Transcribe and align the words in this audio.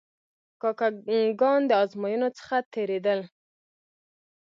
کاکه 0.61 0.87
ګان 1.39 1.61
د 1.69 1.71
آزموینو 1.81 2.29
څخه 2.37 2.55
تیرېدل. 2.73 3.19